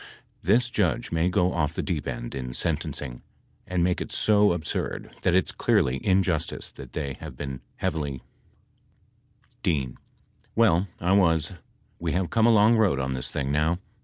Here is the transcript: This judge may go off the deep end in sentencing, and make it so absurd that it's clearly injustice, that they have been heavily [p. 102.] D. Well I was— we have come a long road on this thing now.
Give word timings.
This 0.41 0.71
judge 0.71 1.11
may 1.11 1.29
go 1.29 1.53
off 1.53 1.75
the 1.75 1.83
deep 1.83 2.07
end 2.07 2.33
in 2.33 2.53
sentencing, 2.53 3.21
and 3.67 3.83
make 3.83 4.01
it 4.01 4.11
so 4.11 4.51
absurd 4.51 5.15
that 5.21 5.35
it's 5.35 5.51
clearly 5.51 6.03
injustice, 6.03 6.71
that 6.71 6.93
they 6.93 7.13
have 7.19 7.37
been 7.37 7.61
heavily 7.75 8.23
[p. 9.61 9.71
102.] 9.71 9.87
D. 9.93 9.97
Well 10.55 10.87
I 10.99 11.11
was— 11.11 11.53
we 11.99 12.13
have 12.13 12.31
come 12.31 12.47
a 12.47 12.51
long 12.51 12.77
road 12.77 12.97
on 12.99 13.13
this 13.13 13.29
thing 13.29 13.51
now. 13.51 13.77